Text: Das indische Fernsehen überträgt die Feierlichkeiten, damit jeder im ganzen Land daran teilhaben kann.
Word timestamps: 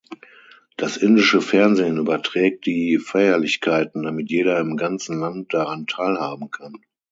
Das 0.77 0.97
indische 0.97 1.41
Fernsehen 1.43 1.97
überträgt 1.97 2.65
die 2.65 2.97
Feierlichkeiten, 2.97 4.01
damit 4.01 4.31
jeder 4.31 4.59
im 4.59 4.75
ganzen 4.75 5.19
Land 5.19 5.53
daran 5.53 5.85
teilhaben 5.85 6.49
kann. 6.49 6.73